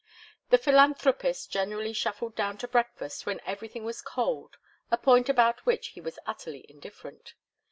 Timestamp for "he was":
5.89-6.17